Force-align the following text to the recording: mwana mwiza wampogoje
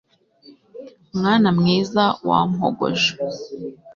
mwana 1.17 1.49
mwiza 1.57 2.03
wampogoje 2.27 3.11